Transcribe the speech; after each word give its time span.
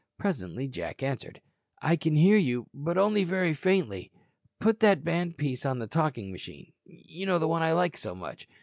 Presently 0.17 0.67
Jack 0.67 1.03
answered: 1.03 1.43
"I 1.79 1.95
can 1.95 2.15
hear 2.15 2.35
you, 2.35 2.65
but 2.73 2.97
only 2.97 3.23
very 3.23 3.53
faintly. 3.53 4.11
Put 4.59 4.79
that 4.79 5.03
band 5.03 5.37
piece 5.37 5.63
on 5.63 5.77
the 5.77 5.85
talking 5.85 6.31
machine. 6.31 6.73
You 6.85 7.27
know 7.27 7.37
the 7.37 7.47
one 7.47 7.61
I 7.61 7.73
like 7.73 7.95
so 7.95 8.15
much. 8.15 8.47